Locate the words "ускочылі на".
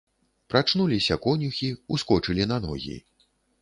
1.99-2.63